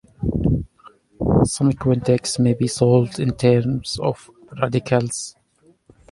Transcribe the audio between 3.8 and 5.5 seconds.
of radicals.